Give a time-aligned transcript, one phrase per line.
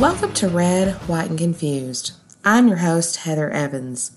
[0.00, 2.12] Welcome to Red, White, and Confused.
[2.42, 4.12] I'm your host, Heather Evans.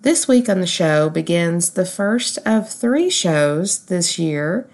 [0.00, 4.68] This week on the show begins the first of three shows this year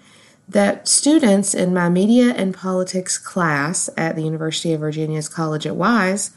[0.49, 5.75] that students in my media and politics class at the University of Virginia's College at
[5.75, 6.31] Wise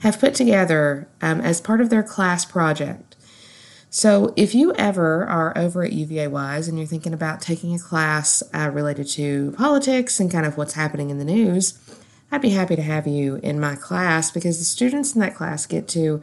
[0.00, 3.14] have put together um, as part of their class project.
[3.88, 7.78] So, if you ever are over at UVA Wise and you're thinking about taking a
[7.78, 11.78] class uh, related to politics and kind of what's happening in the news,
[12.30, 15.66] I'd be happy to have you in my class because the students in that class
[15.66, 16.22] get to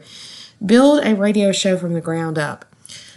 [0.64, 2.64] build a radio show from the ground up.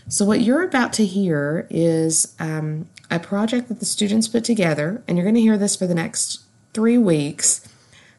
[0.07, 5.03] So, what you're about to hear is um, a project that the students put together,
[5.07, 6.41] and you're going to hear this for the next
[6.73, 7.67] three weeks.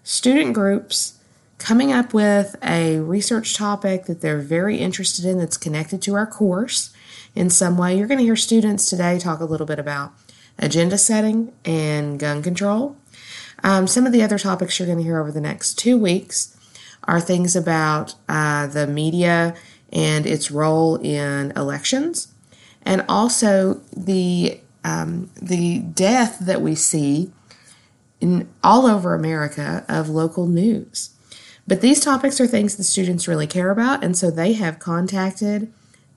[0.05, 1.18] Student groups
[1.59, 6.27] coming up with a research topic that they're very interested in that's connected to our
[6.27, 6.93] course
[7.34, 7.96] in some way.
[7.99, 10.12] You're going to hear students today talk a little bit about
[10.59, 12.96] agenda setting and gun control.
[13.62, 16.56] Um, some of the other topics you're going to hear over the next two weeks
[17.04, 19.54] are things about uh, the media
[19.92, 22.28] and its role in elections,
[22.82, 27.30] and also the um, the death that we see
[28.20, 31.10] in all over America of local news.
[31.66, 35.72] But these topics are things the students really care about, and so they have contacted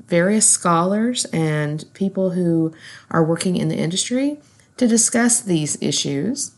[0.08, 2.74] various scholars and people who
[3.10, 4.40] are working in the industry
[4.78, 6.53] to discuss these issues.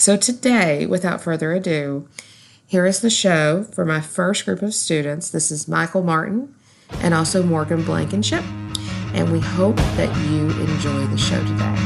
[0.00, 2.08] So, today, without further ado,
[2.66, 5.28] here is the show for my first group of students.
[5.28, 6.54] This is Michael Martin
[7.02, 8.42] and also Morgan Blankenship,
[9.12, 11.76] and we hope that you enjoy the show today.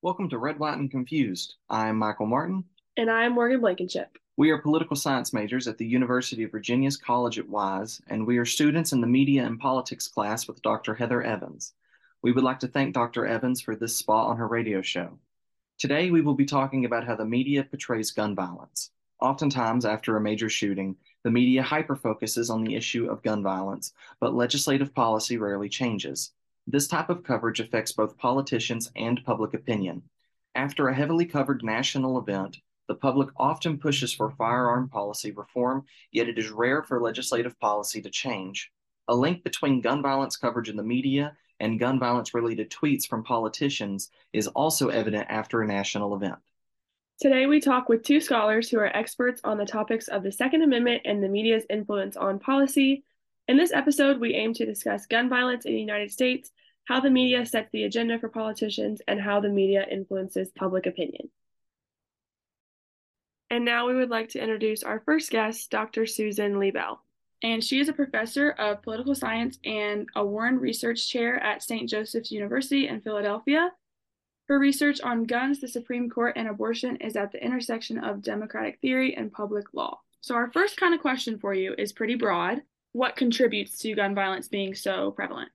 [0.00, 1.56] Welcome to Red, White, and Confused.
[1.68, 2.62] I'm Michael Martin.
[2.96, 4.16] And I'm Morgan Blankenship.
[4.38, 8.38] We are political science majors at the University of Virginia's College at Wise, and we
[8.38, 10.94] are students in the media and politics class with Dr.
[10.94, 11.72] Heather Evans.
[12.22, 13.26] We would like to thank Dr.
[13.26, 15.18] Evans for this spot on her radio show.
[15.76, 18.92] Today, we will be talking about how the media portrays gun violence.
[19.20, 20.94] Oftentimes, after a major shooting,
[21.24, 26.30] the media hyperfocuses on the issue of gun violence, but legislative policy rarely changes.
[26.64, 30.00] This type of coverage affects both politicians and public opinion.
[30.54, 36.28] After a heavily covered national event, the public often pushes for firearm policy reform, yet
[36.28, 38.72] it is rare for legislative policy to change.
[39.08, 43.24] A link between gun violence coverage in the media and gun violence related tweets from
[43.24, 46.36] politicians is also evident after a national event.
[47.20, 50.62] Today, we talk with two scholars who are experts on the topics of the Second
[50.62, 53.02] Amendment and the media's influence on policy.
[53.48, 56.52] In this episode, we aim to discuss gun violence in the United States,
[56.84, 61.28] how the media sets the agenda for politicians, and how the media influences public opinion.
[63.50, 66.06] And now we would like to introduce our first guest, Dr.
[66.06, 66.98] Susan Liebell.
[67.42, 71.88] And she is a professor of political science and a Warren Research Chair at St.
[71.88, 73.70] Joseph's University in Philadelphia.
[74.48, 78.80] Her research on guns, the Supreme Court, and abortion is at the intersection of democratic
[78.80, 80.00] theory and public law.
[80.20, 82.62] So, our first kind of question for you is pretty broad.
[82.92, 85.50] What contributes to gun violence being so prevalent?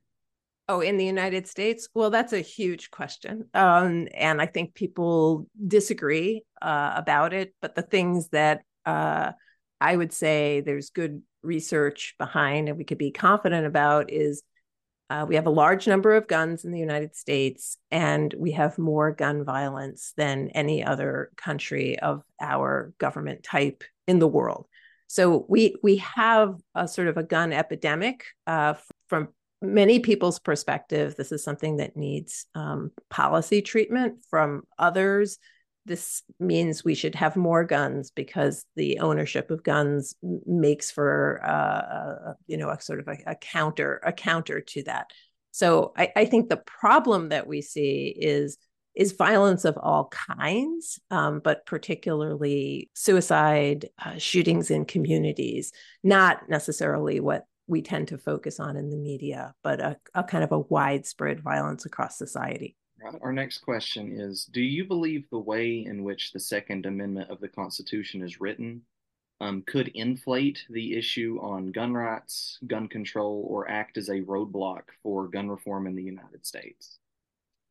[0.70, 1.90] Oh, in the United States?
[1.94, 3.50] Well, that's a huge question.
[3.54, 7.54] Um, and I think people disagree uh, about it.
[7.62, 9.34] But the things that uh,
[9.80, 14.42] I would say there's good research behind and we could be confident about is
[15.10, 18.80] uh, we have a large number of guns in the United States, and we have
[18.80, 24.66] more gun violence than any other country of our government type in the world.
[25.08, 28.76] So we we have a sort of a gun epidemic uh,
[29.08, 29.28] from
[29.64, 35.38] many people's perspective, this is something that needs um, policy treatment from others.
[35.86, 42.32] This means we should have more guns because the ownership of guns makes for, uh,
[42.32, 45.12] a, you know, a sort of a, a, counter, a counter to that.
[45.52, 48.58] So I, I, think the problem that we see is
[48.96, 55.72] is violence of all kinds, um, but particularly suicide, uh, shootings in communities,
[56.04, 60.44] not necessarily what we tend to focus on in the media, but a, a kind
[60.44, 62.76] of a widespread violence across society.
[63.22, 67.40] Our next question is Do you believe the way in which the Second Amendment of
[67.40, 68.82] the Constitution is written
[69.42, 74.84] um, could inflate the issue on gun rights, gun control, or act as a roadblock
[75.02, 77.00] for gun reform in the United States?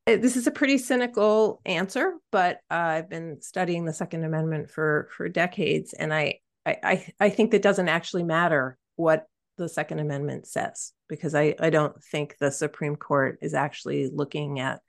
[0.06, 4.70] Uh, this is a pretty cynical answer, but uh, I've been studying the Second Amendment
[4.70, 9.26] for for decades, and I I I think that doesn't actually matter what
[9.58, 14.60] the Second Amendment says, because I, I don't think the Supreme Court is actually looking
[14.60, 14.80] at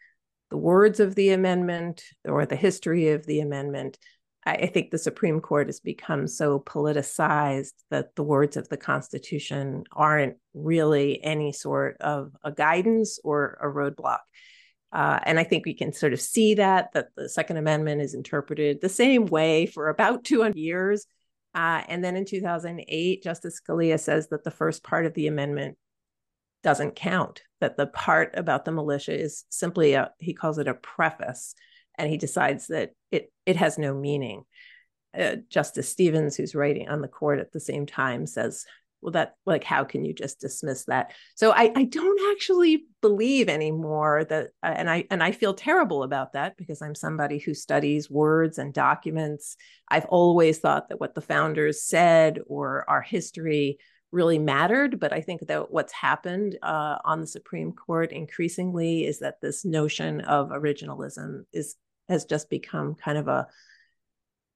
[0.54, 3.98] the words of the amendment or the history of the amendment.
[4.46, 9.84] I think the Supreme Court has become so politicized that the words of the Constitution
[9.92, 14.20] aren't really any sort of a guidance or a roadblock.
[14.92, 18.14] Uh, and I think we can sort of see that that the Second Amendment is
[18.14, 21.08] interpreted the same way for about 200 years.
[21.56, 25.80] Uh, and then in 2008, Justice Scalia says that the first part of the amendment
[26.62, 30.74] doesn't count, that the part about the militia is simply a, he calls it a
[30.74, 31.56] preface
[31.98, 34.44] and he decides that it it has no meaning.
[35.18, 38.66] Uh, Justice Stevens, who's writing on the court at the same time, says,
[39.00, 43.48] "Well, that like how can you just dismiss that?" So I I don't actually believe
[43.48, 47.54] anymore that, uh, and I and I feel terrible about that because I'm somebody who
[47.54, 49.56] studies words and documents.
[49.88, 53.78] I've always thought that what the founders said or our history
[54.14, 55.00] really mattered.
[55.00, 59.66] But I think that what's happened uh, on the Supreme Court increasingly is that this
[59.66, 61.76] notion of originalism is
[62.10, 63.48] has just become kind of a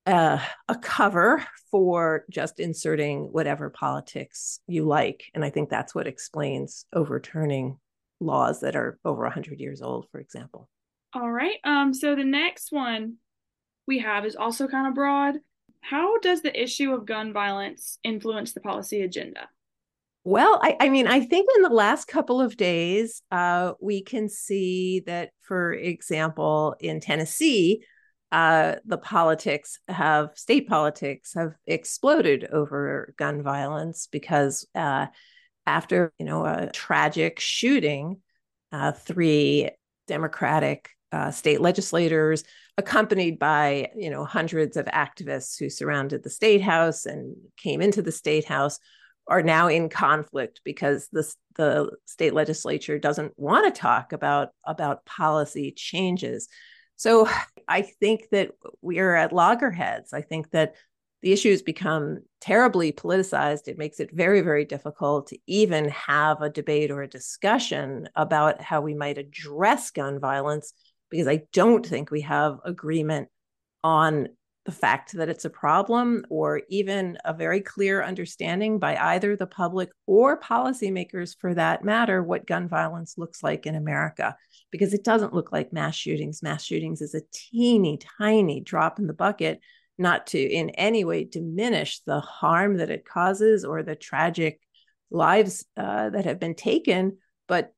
[0.06, 0.39] uh,
[0.69, 5.25] a cover for just inserting whatever politics you like.
[5.33, 7.77] And I think that's what explains overturning
[8.21, 10.69] laws that are over 100 years old, for example.
[11.13, 11.57] All right.
[11.63, 13.15] Um, so the next one
[13.86, 15.36] we have is also kind of broad.
[15.82, 19.50] How does the issue of gun violence influence the policy agenda?
[20.24, 24.28] Well, I, I, mean, I think in the last couple of days, uh, we can
[24.28, 27.86] see that, for example, in Tennessee,
[28.32, 35.08] uh, the politics have state politics have exploded over gun violence because uh,
[35.66, 38.18] after you know a tragic shooting,
[38.74, 39.70] uh, three
[40.08, 42.44] Democratic uh, state legislators,
[42.77, 48.01] accompanied by you know hundreds of activists who surrounded the state house and came into
[48.01, 48.80] the state house
[49.27, 55.06] are now in conflict because the, the state legislature doesn't want to talk about, about
[55.06, 56.48] policy changes.
[56.95, 57.30] So
[57.68, 58.51] I think that
[58.81, 60.13] we are at loggerheads.
[60.13, 60.75] I think that
[61.21, 63.68] the issue has become terribly politicized.
[63.68, 68.62] It makes it very, very difficult to even have a debate or a discussion about
[68.62, 70.74] how we might address gun violence
[71.09, 73.30] because I don't think we have agreement
[73.83, 74.30] on
[74.65, 79.48] the fact that it's a problem or even a very clear understanding by either the
[79.48, 84.36] public or policymakers for that matter what gun violence looks like in America.
[84.69, 86.44] Because it doesn't look like mass shootings.
[86.44, 89.62] Mass shootings is a teeny tiny drop in the bucket
[89.98, 94.59] not to in any way diminish the harm that it causes or the tragic
[95.09, 97.18] lives uh, that have been taken
[97.48, 97.74] but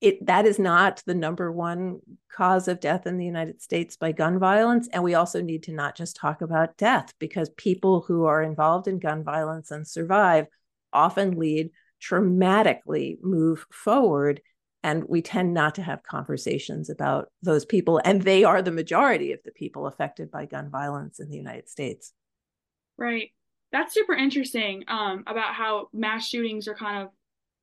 [0.00, 2.00] it that is not the number one
[2.32, 5.72] cause of death in the United States by gun violence and we also need to
[5.72, 10.46] not just talk about death because people who are involved in gun violence and survive
[10.92, 11.70] often lead
[12.02, 14.40] traumatically move forward
[14.82, 19.32] and we tend not to have conversations about those people and they are the majority
[19.32, 22.14] of the people affected by gun violence in the United States.
[22.96, 23.32] Right.
[23.72, 27.08] That's super interesting um, about how mass shootings are kind of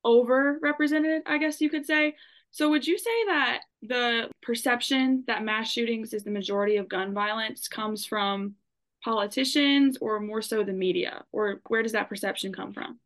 [0.08, 2.14] overrepresented, I guess you could say.
[2.50, 7.12] So, would you say that the perception that mass shootings is the majority of gun
[7.12, 8.54] violence comes from
[9.04, 11.24] politicians or more so the media?
[11.30, 12.98] Or where does that perception come from?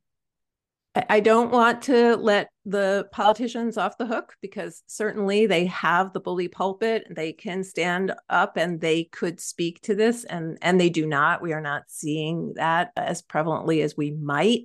[1.09, 6.21] I don't want to let the politicians off the hook because certainly they have the
[6.21, 7.07] bully pulpit.
[7.11, 11.41] They can stand up and they could speak to this, and, and they do not.
[11.41, 14.65] We are not seeing that as prevalently as we might.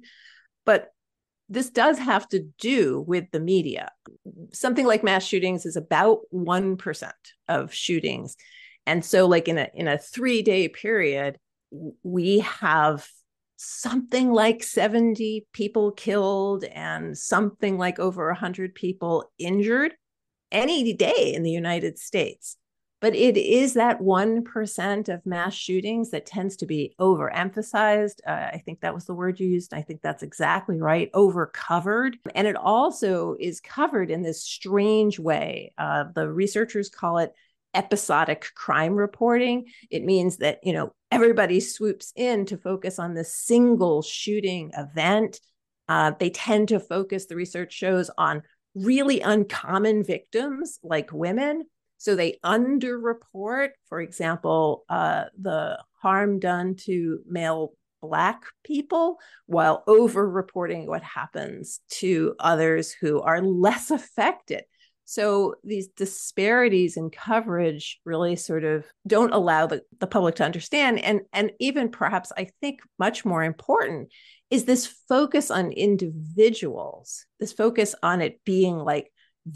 [0.66, 0.92] But
[1.50, 3.92] this does have to do with the media.
[4.54, 7.12] Something like mass shootings is about 1%
[7.48, 8.36] of shootings.
[8.86, 11.38] And so like in a in a 3-day period,
[12.04, 13.08] we have
[13.58, 19.94] something like 70 people killed and something like over 100 people injured
[20.52, 22.58] any day in the United States
[23.00, 28.20] but it is that 1% of mass shootings that tends to be overemphasized.
[28.26, 29.74] Uh, I think that was the word you used.
[29.74, 31.12] I think that's exactly right.
[31.14, 32.18] Overcovered.
[32.34, 35.74] And it also is covered in this strange way.
[35.78, 37.34] Uh, the researchers call it
[37.76, 39.66] episodic crime reporting.
[39.92, 45.40] It means that, you know, everybody swoops in to focus on this single shooting event.
[45.88, 48.42] Uh, they tend to focus, the research shows, on
[48.74, 51.64] really uncommon victims like women
[51.98, 60.86] so they underreport, for example, uh, the harm done to male Black people while over-reporting
[60.86, 64.64] what happens to others who are less affected.
[65.10, 71.00] So these disparities in coverage really sort of don't allow the, the public to understand.
[71.00, 74.12] And, and even perhaps I think much more important
[74.50, 79.10] is this focus on individuals, this focus on it being like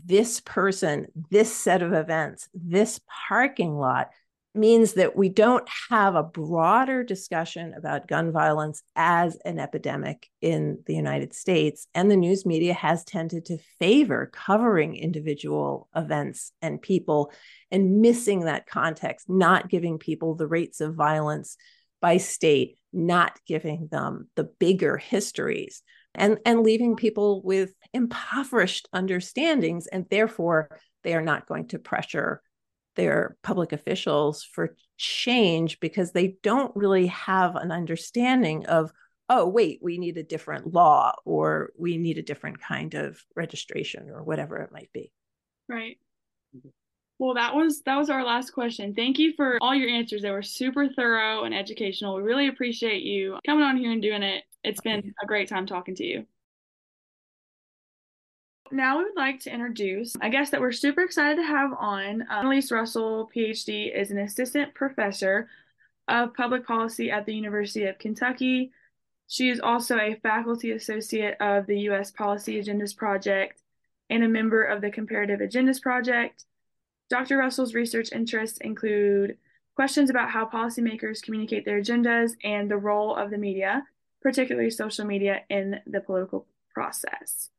[0.06, 4.10] this person, this set of events, this parking lot,
[4.54, 10.80] means that we don't have a broader discussion about gun violence as an epidemic in
[10.88, 11.88] the United States.
[11.96, 17.32] And the news media has tended to favor covering individual events and people
[17.72, 21.56] and missing that context, not giving people the rates of violence
[22.02, 25.82] by state, not giving them the bigger histories.
[26.14, 30.70] And, and leaving people with impoverished understandings, and therefore
[31.04, 32.42] they are not going to pressure
[32.96, 38.92] their public officials for change because they don't really have an understanding of
[39.30, 44.10] oh wait we need a different law or we need a different kind of registration
[44.10, 45.12] or whatever it might be.
[45.68, 45.98] Right.
[47.18, 48.94] Well that was that was our last question.
[48.94, 50.22] Thank you for all your answers.
[50.22, 52.16] They were super thorough and educational.
[52.16, 55.66] We really appreciate you coming on here and doing it it's been a great time
[55.66, 56.26] talking to you
[58.72, 62.22] now we would like to introduce a guest that we're super excited to have on.
[62.24, 65.50] Uh, Annelise Russell, PhD, is an assistant professor
[66.08, 68.72] of public policy at the University of Kentucky.
[69.28, 72.12] She is also a faculty associate of the U.S.
[72.12, 73.62] Policy Agendas Project
[74.10, 76.46] and a member of the Comparative Agendas Project.
[77.10, 77.38] Dr.
[77.38, 79.38] Russell's research interests include
[79.76, 83.84] questions about how policymakers communicate their agendas and the role of the media,
[84.22, 87.50] particularly social media, in the political process.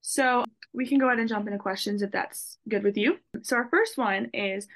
[0.00, 3.18] So we can go ahead and jump into questions if that's good with you.
[3.42, 4.66] So our first one is,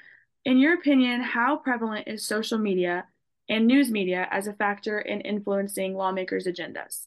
[0.45, 3.05] in your opinion, how prevalent is social media
[3.49, 7.05] and news media as a factor in influencing lawmakers' agendas?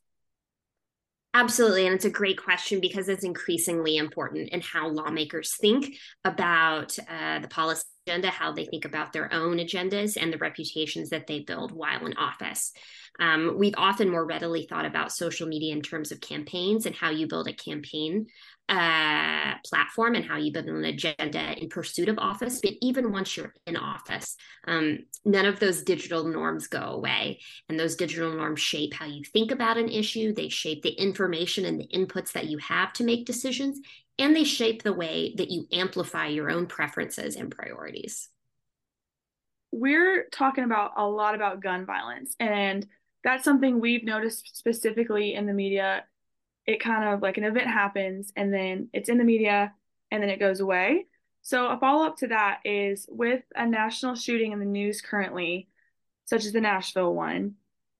[1.34, 1.86] Absolutely.
[1.86, 7.38] And it's a great question because it's increasingly important in how lawmakers think about uh,
[7.38, 11.40] the policy agenda, how they think about their own agendas, and the reputations that they
[11.40, 12.72] build while in office.
[13.18, 17.10] Um, we've often more readily thought about social media in terms of campaigns and how
[17.10, 18.26] you build a campaign
[18.69, 22.61] uh, platform and how you build an agenda in pursuit of office.
[22.62, 27.40] But even once you're in office, um, none of those digital norms go away.
[27.69, 31.64] And those digital norms shape how you think about an issue, they shape the information
[31.64, 33.81] and the inputs that you have to make decisions,
[34.19, 38.28] and they shape the way that you amplify your own preferences and priorities.
[39.73, 42.87] We're talking about a lot about gun violence, and
[43.25, 46.04] that's something we've noticed specifically in the media.
[46.66, 49.73] It kind of like an event happens, and then it's in the media,
[50.11, 51.07] and then it goes away.
[51.42, 55.69] So, a follow up to that is with a national shooting in the news currently,
[56.25, 57.57] such as the Nashville one,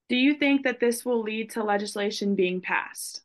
[0.09, 3.23] do you think that this will lead to legislation being passed?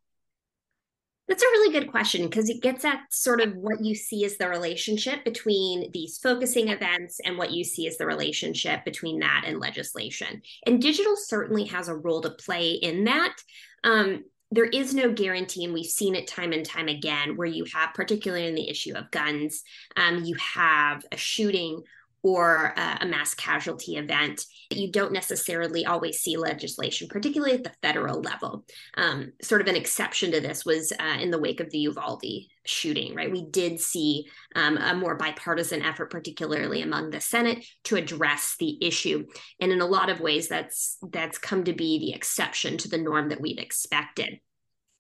[1.28, 4.38] That's a really good question because it gets at sort of what you see as
[4.38, 9.44] the relationship between these focusing events and what you see as the relationship between that
[9.46, 10.42] and legislation.
[10.66, 13.36] And digital certainly has a role to play in that.
[13.84, 17.66] Um, there is no guarantee, and we've seen it time and time again, where you
[17.74, 19.64] have, particularly in the issue of guns,
[19.96, 21.84] um, you have a shooting
[22.24, 28.22] or a mass casualty event, you don't necessarily always see legislation, particularly at the federal
[28.22, 28.66] level.
[28.96, 32.24] Um, sort of an exception to this was uh, in the wake of the Uvalde
[32.66, 33.32] shooting, right?
[33.32, 38.78] We did see um, a more bipartisan effort, particularly among the Senate, to address the
[38.86, 39.26] issue.
[39.60, 42.98] And in a lot of ways, that's that's come to be the exception to the
[42.98, 44.40] norm that we've expected.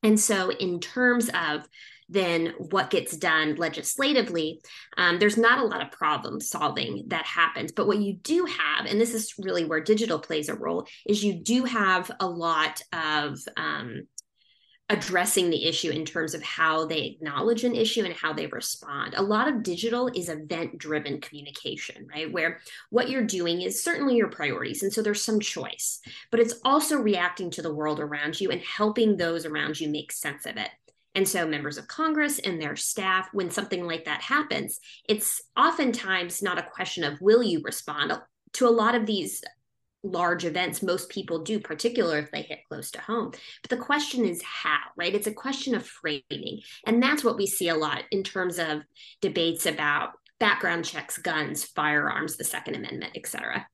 [0.04, 1.68] And so, in terms of
[2.10, 4.62] then what gets done legislatively,
[4.98, 7.72] um, there's not a lot of problem solving that happens.
[7.72, 11.24] But what you do have, and this is really where digital plays a role, is
[11.24, 14.04] you do have a lot of um,
[14.90, 19.14] addressing the issue in terms of how they acknowledge an issue and how they respond.
[19.18, 22.32] A lot of digital is event driven communication, right?
[22.32, 24.84] Where what you're doing is certainly your priorities.
[24.84, 26.00] And so there's some choice,
[26.32, 30.14] but it's also reacting to the world around you and helping those around you make
[30.14, 30.70] sense of it.
[31.18, 36.44] And so, members of Congress and their staff, when something like that happens, it's oftentimes
[36.44, 38.14] not a question of will you respond.
[38.54, 39.44] To a lot of these
[40.04, 43.32] large events most people do particularly if they hit close to home.
[43.64, 45.14] But the question is how right?
[45.14, 46.62] It's a question of framing.
[46.86, 48.84] And that's what we see a lot in terms of
[49.20, 53.66] debates about background checks guns firearms the second amendment etc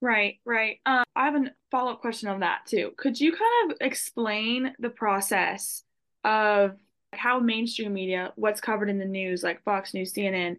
[0.00, 0.78] right right.
[0.86, 2.92] Um, i have a follow-up question on that too.
[2.96, 5.82] Could you kind of explain the process
[6.24, 6.76] of
[7.12, 10.58] how mainstream media, what's covered in the news, like Fox News, CNN,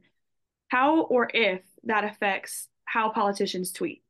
[0.67, 4.03] how or if that affects how politicians tweet.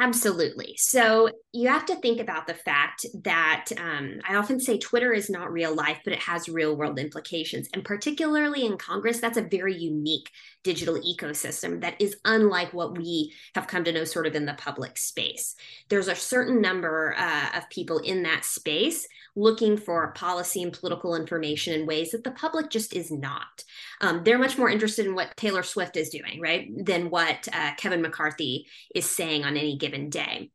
[0.00, 0.74] Absolutely.
[0.78, 5.30] So you have to think about the fact that um, I often say Twitter is
[5.30, 7.68] not real life, but it has real world implications.
[7.72, 10.28] And particularly in Congress, that's a very unique
[10.64, 14.54] digital ecosystem that is unlike what we have come to know sort of in the
[14.54, 15.54] public space.
[15.88, 21.14] There's a certain number uh, of people in that space looking for policy and political
[21.14, 23.64] information in ways that the public just is not.
[24.00, 27.70] Um, they're much more interested in what Taylor Swift is doing, right, than what uh,
[27.76, 30.50] Kevin McCarthy is saying on any given day.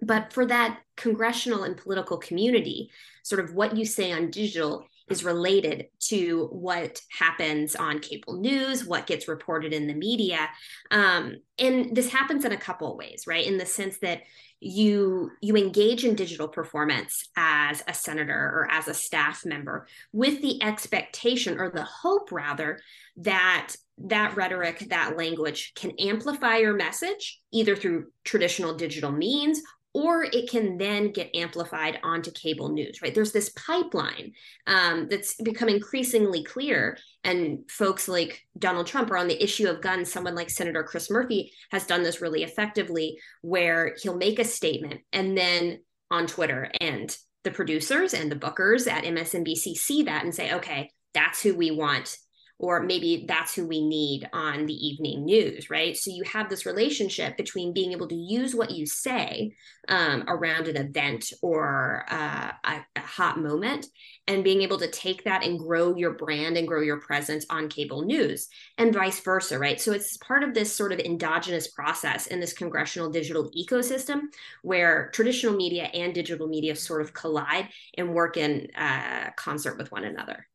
[0.00, 2.90] But for that congressional and political community,
[3.22, 8.84] sort of what you say on digital is related to what happens on cable news,
[8.84, 10.48] what gets reported in the media.
[10.90, 13.44] Um, and this happens in a couple of ways, right?
[13.44, 14.22] In the sense that
[14.60, 20.42] you you engage in digital performance as a senator or as a staff member with
[20.42, 22.78] the expectation or the hope rather
[23.16, 30.24] that that rhetoric that language can amplify your message either through traditional digital means or
[30.24, 33.14] it can then get amplified onto cable news, right?
[33.14, 34.32] There's this pipeline
[34.66, 36.96] um, that's become increasingly clear.
[37.24, 40.12] And folks like Donald Trump are on the issue of guns.
[40.12, 45.00] Someone like Senator Chris Murphy has done this really effectively, where he'll make a statement
[45.12, 45.80] and then
[46.10, 50.90] on Twitter, and the producers and the bookers at MSNBC see that and say, okay,
[51.14, 52.16] that's who we want
[52.60, 55.96] or maybe that's who we need on the evening news, right?
[55.96, 59.56] So you have this relationship between being able to use what you say
[59.88, 63.86] um, around an event or uh, a, a, hot moment
[64.26, 67.70] and being able to take that and grow your brand and grow your presence on
[67.70, 69.80] cable news and vice versa, right?
[69.80, 74.24] So it's part of this sort of endogenous process in this congressional digital ecosystem
[74.62, 79.90] where traditional media and digital media sort of collide and work in uh, concert with
[79.90, 80.46] one another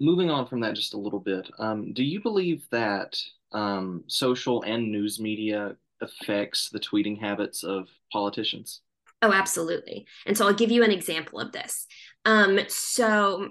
[0.00, 3.16] moving on from that just a little bit, um, do you believe that
[3.52, 8.80] um, social and news media affects the tweeting habits of politicians?
[9.22, 10.06] Oh, absolutely.
[10.24, 11.86] And so I'll give you an example of this.
[12.24, 13.50] Um, so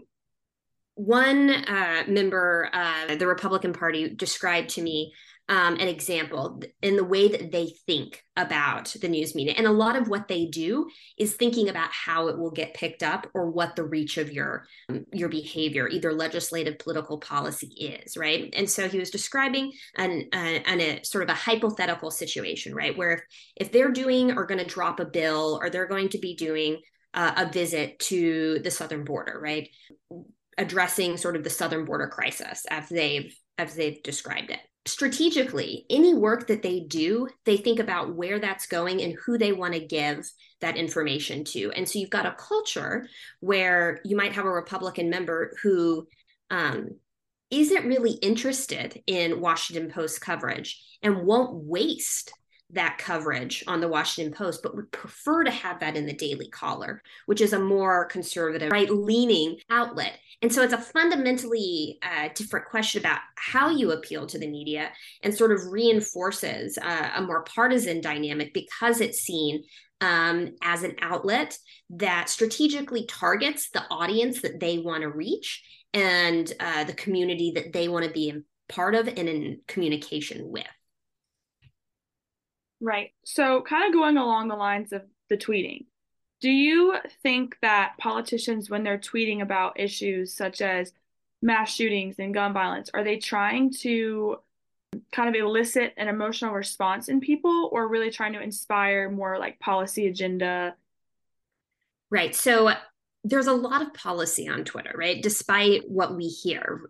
[0.96, 5.14] one uh, member of the Republican Party described to me
[5.50, 9.56] um, an example in the way that they think about the news media.
[9.58, 10.88] And a lot of what they do
[11.18, 14.66] is thinking about how it will get picked up or what the reach of your
[14.90, 18.54] um, your behavior, either legislative, political policy is, right?
[18.56, 23.24] And so he was describing an, an, a sort of a hypothetical situation, right, where
[23.56, 26.36] if if they're doing or going to drop a bill or they're going to be
[26.36, 26.82] doing
[27.14, 29.70] uh, a visit to the southern border, right,
[30.58, 36.14] addressing sort of the southern border crisis as they've as they've described it strategically, any
[36.14, 39.80] work that they do, they think about where that's going and who they want to
[39.80, 40.30] give
[40.62, 41.72] that information to.
[41.72, 43.08] And so you've got a culture
[43.40, 46.08] where you might have a Republican member who
[46.50, 46.90] um,
[47.72, 52.32] not really interested in Washington Post coverage and won't waste
[52.72, 56.50] that coverage on the Washington Post, but would prefer to have that in the Daily
[56.50, 60.20] Caller, which is a more conservative, right leaning outlet.
[60.42, 64.92] And so it's a fundamentally uh, different question about how you appeal to the media
[65.24, 69.64] and sort of reinforces uh, a more partisan dynamic because it's seen
[70.02, 71.58] um, as an outlet
[71.90, 77.74] that strategically targets the audience that they want to reach and uh, the community that
[77.74, 78.34] they want to be
[78.70, 80.68] part of and in communication with.
[82.82, 83.12] Right.
[83.26, 85.86] So, kind of going along the lines of the tweeting,
[86.40, 90.94] do you think that politicians, when they're tweeting about issues such as
[91.42, 94.38] mass shootings and gun violence, are they trying to
[95.12, 99.60] kind of elicit an emotional response in people or really trying to inspire more like
[99.60, 100.76] policy agenda?
[102.10, 102.34] Right.
[102.34, 102.72] So,
[103.26, 105.22] there's a lot of policy on Twitter, right?
[105.22, 106.90] Despite what we hear,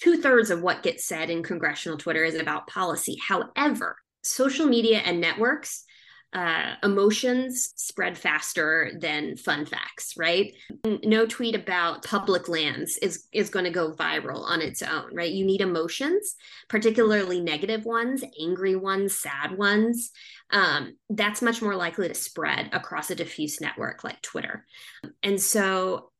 [0.00, 3.18] two thirds of what gets said in congressional Twitter is about policy.
[3.28, 5.84] However, social media and networks
[6.32, 10.54] uh, emotions spread faster than fun facts, right?
[11.04, 15.30] No tweet about public lands is is going to go viral on its own, right?
[15.30, 16.34] You need emotions,
[16.68, 20.10] particularly negative ones, angry ones, sad ones.
[20.50, 24.64] Um, that's much more likely to spread across a diffuse network like Twitter,
[25.22, 26.12] and so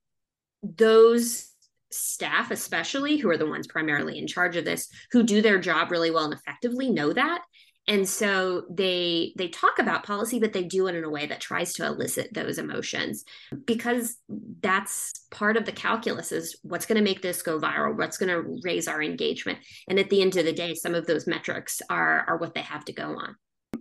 [0.62, 1.48] those
[1.90, 5.90] staff especially who are the ones primarily in charge of this who do their job
[5.90, 7.42] really well and effectively know that
[7.88, 11.40] and so they they talk about policy but they do it in a way that
[11.40, 13.25] tries to elicit those emotions
[13.66, 14.18] because
[14.61, 18.29] that's part of the calculus is what's going to make this go viral what's going
[18.29, 19.59] to raise our engagement.
[19.88, 22.62] And at the end of the day some of those metrics are are what they
[22.62, 23.37] have to go on.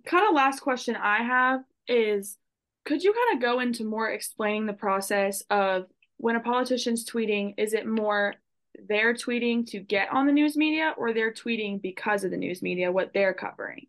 [0.06, 2.38] Kind of last question i have is
[2.86, 5.86] could you kind of go into more explaining the process of
[6.18, 8.34] when a politician's tweeting is it more
[8.88, 12.62] they're tweeting to get on the news media or they're tweeting because of the news
[12.62, 13.86] media what they're covering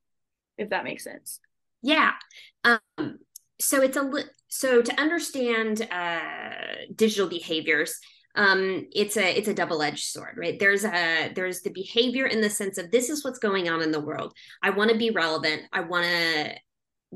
[0.62, 1.40] if that makes sense.
[1.82, 2.12] Yeah.
[2.64, 3.18] Um,
[3.60, 6.20] so it's a li- so to understand uh,
[6.94, 7.98] digital behaviors
[8.34, 10.58] um, it's a it's a double-edged sword right?
[10.58, 13.92] There's a there's the behavior in the sense of this is what's going on in
[13.92, 14.32] the world.
[14.62, 15.62] I want to be relevant.
[15.72, 16.54] I want to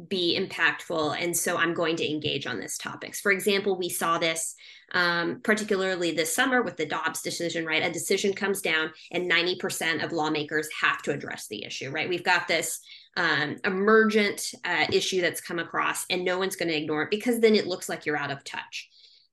[0.08, 1.16] be impactful.
[1.22, 4.54] And so i'm going to engage on this topics for example we saw this
[4.92, 7.82] um, particularly this summer with the dobbs decision right?
[7.82, 12.10] A decision comes down and 90% of lawmakers have to address the issue right?
[12.10, 12.80] We've got this
[13.16, 17.40] um, emergent uh, issue that's come across and no one's going to ignore it because
[17.40, 18.88] then it looks like you're out of touch.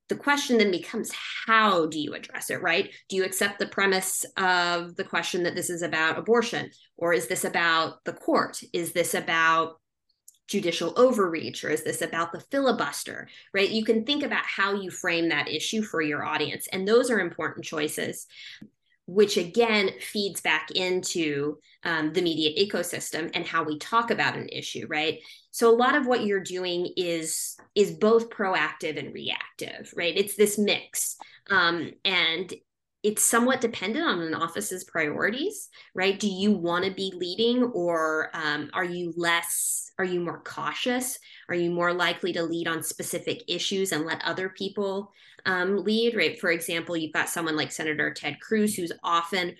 [0.09, 1.11] The question then becomes
[1.47, 2.91] how do you address it right?
[3.09, 6.71] Do you accept the premise of the question that this is about abortion?
[6.97, 8.61] Or is this about the court?
[8.73, 9.79] Is this about
[10.47, 11.63] judicial overreach?
[11.63, 13.69] Or is this about the filibuster right?
[13.69, 17.19] You can think about how you frame that issue for your audience and those are
[17.19, 18.27] important choices
[19.05, 24.47] which again feeds back into um, the media ecosystem and how we talk about an
[24.49, 25.19] issue right?
[25.51, 30.15] So a lot of what you're doing is is both proactive and reactive right?
[30.15, 31.17] It's this mix.
[31.49, 32.53] Um, and
[33.03, 36.19] it's somewhat dependent on an office's priorities right?
[36.19, 41.19] Do you want to be leading or um, are you less are you more cautious?
[41.49, 45.11] Are you more likely to lead on specific issues and let other people
[45.45, 46.39] um, lead right?
[46.39, 49.55] For example you've got someone like senator ted cruz who's often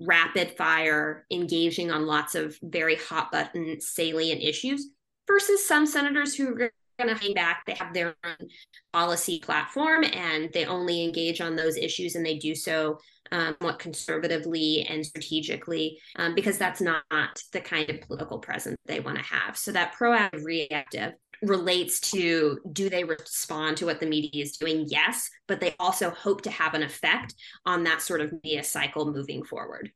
[0.00, 4.88] rapid fire engaging on lots of very hot button salient issues
[5.26, 6.54] versus some senators who
[6.98, 7.64] going to hang back.
[7.66, 8.48] They have their own
[8.92, 12.98] policy platform and they only engage on those issues and they do so
[13.30, 17.04] um, what conservatively and strategically um, because that's not
[17.52, 19.56] the kind of political presence they want to have.
[19.56, 24.86] So that proactive reactive relates to do they respond to what the media is doing?
[24.88, 27.34] Yes, but they also hope to have an effect
[27.64, 29.92] on that sort of media cycle moving forward.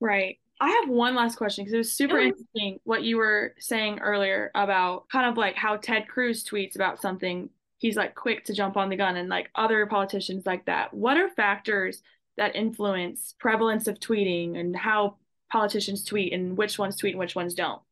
[0.00, 0.38] Right.
[0.62, 4.52] I have one last question because it was super interesting what you were saying earlier
[4.54, 7.50] about kind of like how Ted Cruz tweets about something.
[7.78, 10.94] He's like quick to jump on the gun and like other politicians like that.
[10.94, 12.00] What are factors
[12.36, 15.16] that influence prevalence of tweeting and how
[15.50, 17.82] politicians tweet and which ones tweet and which ones don't?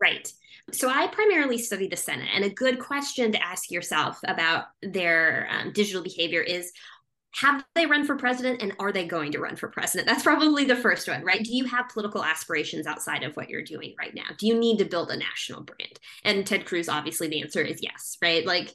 [0.00, 0.32] Right.
[0.72, 5.46] So I primarily study the Senate, and a good question to ask yourself about their
[5.50, 6.72] um, digital behavior is
[7.40, 10.06] have they run for president and are they going to run for president?
[10.06, 11.42] That's probably the first one, right?
[11.42, 14.26] Do you have political aspirations outside of what you're doing right now?
[14.38, 15.98] Do you need to build a national brand?
[16.24, 18.46] And Ted Cruz, obviously, the answer is yes, right?
[18.46, 18.74] Like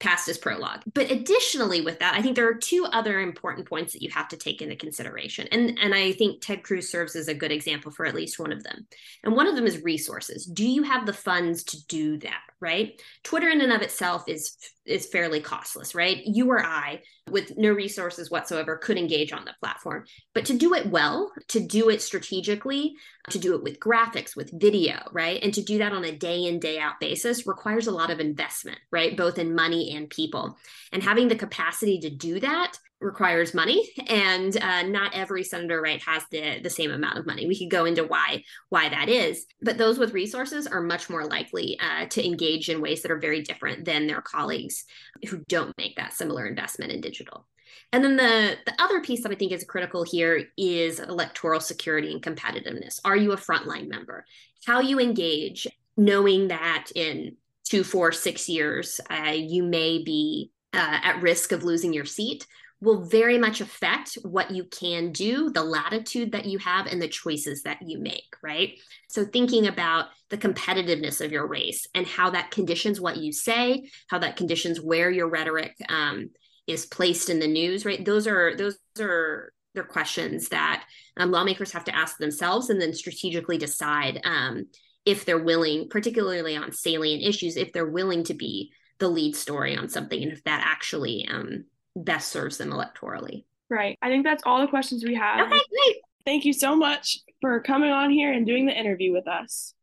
[0.00, 0.82] past his prologue.
[0.94, 4.28] But additionally, with that, I think there are two other important points that you have
[4.28, 5.48] to take into consideration.
[5.50, 8.52] And, and I think Ted Cruz serves as a good example for at least one
[8.52, 8.86] of them.
[9.24, 10.46] And one of them is resources.
[10.46, 13.00] Do you have the funds to do that, right?
[13.22, 16.22] Twitter in and of itself is is fairly costless, right?
[16.24, 20.04] You or I, with no resources whatsoever, could engage on the platform.
[20.34, 22.94] But to do it well, to do it strategically,
[23.30, 25.42] to do it with graphics, with video, right?
[25.42, 28.18] And to do that on a day in, day out basis requires a lot of
[28.18, 29.16] investment, right?
[29.16, 30.56] Both in money and people.
[30.90, 36.02] And having the capacity to do that requires money and uh, not every senator right
[36.02, 37.46] has the the same amount of money.
[37.46, 41.24] We could go into why why that is but those with resources are much more
[41.24, 44.84] likely uh, to engage in ways that are very different than their colleagues
[45.28, 47.46] who don't make that similar investment in digital.
[47.92, 52.12] And then the the other piece that i think is critical here is electoral security
[52.12, 53.00] and competitiveness.
[53.04, 54.24] Are you a frontline member?
[54.66, 61.00] How you engage knowing that in two four six years uh, you may be uh,
[61.02, 62.46] at risk of losing your seat
[62.80, 67.08] will very much affect what you can do, the latitude that you have, and the
[67.08, 68.78] choices that you make, right?
[69.08, 73.88] So, thinking about the competitiveness of your race and how that conditions what you say,
[74.08, 76.30] how that conditions where your rhetoric um,
[76.66, 78.04] is placed in the news, right?
[78.04, 80.84] Those are those are they're questions that
[81.16, 84.66] um, lawmakers have to ask themselves and then strategically decide um,
[85.04, 89.76] if they're willing, particularly on salient issues, if they're willing to be the lead story
[89.76, 91.64] on something and if that actually um,
[91.96, 93.44] best serves them electorally.
[93.70, 93.98] Right.
[94.00, 95.46] I think that's all the questions we have.
[95.46, 95.96] Okay, great.
[96.24, 99.74] Thank you so much for coming on here and doing the interview with us.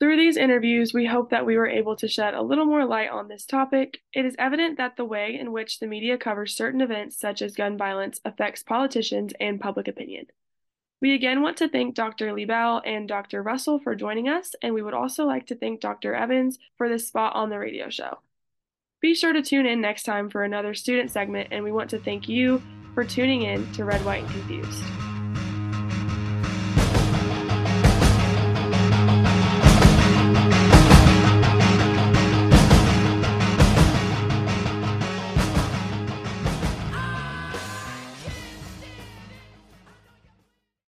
[0.00, 3.10] Through these interviews, we hope that we were able to shed a little more light
[3.10, 4.00] on this topic.
[4.12, 7.56] It is evident that the way in which the media covers certain events, such as
[7.56, 10.26] gun violence, affects politicians and public opinion.
[11.00, 12.32] We again want to thank Dr.
[12.32, 13.42] Liebell and Dr.
[13.42, 16.14] Russell for joining us, and we would also like to thank Dr.
[16.14, 18.18] Evans for this spot on the radio show.
[19.00, 22.00] Be sure to tune in next time for another student segment, and we want to
[22.00, 22.60] thank you
[22.94, 24.82] for tuning in to Red, White, and Confused.